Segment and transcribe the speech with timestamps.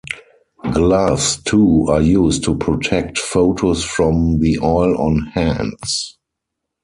[0.73, 6.17] Gloves, too, are used to protect photos from the oil on hands.